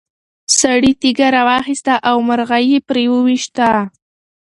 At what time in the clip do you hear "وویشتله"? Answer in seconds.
3.13-3.81